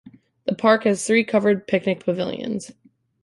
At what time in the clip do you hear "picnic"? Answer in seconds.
1.67-1.99